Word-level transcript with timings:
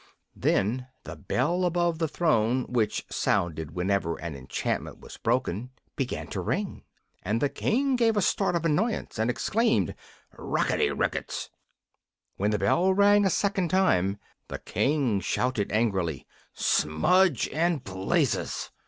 Then 0.35 0.87
the 1.03 1.15
bell 1.15 1.63
above 1.63 1.99
the 1.99 2.07
throne, 2.07 2.63
which 2.67 3.05
sounded 3.11 3.75
whenever 3.75 4.15
an 4.17 4.35
enchantment 4.35 4.99
was 4.99 5.17
broken, 5.17 5.69
began 5.95 6.25
to 6.29 6.41
ring, 6.41 6.81
and 7.21 7.39
the 7.39 7.49
King 7.49 7.97
gave 7.97 8.17
a 8.17 8.21
start 8.23 8.55
of 8.55 8.65
annoyance 8.65 9.19
and 9.19 9.29
exclaimed, 9.29 9.93
"Rocketty 10.35 10.89
ricketts!" 10.89 11.51
When 12.37 12.49
the 12.49 12.57
bell 12.57 12.95
rang 12.95 13.25
a 13.25 13.29
second 13.29 13.69
time 13.69 14.17
the 14.47 14.57
King 14.57 15.19
shouted 15.19 15.71
angrily, 15.71 16.25
"Smudge 16.55 17.47
and 17.49 17.83
blazes!" 17.83 18.71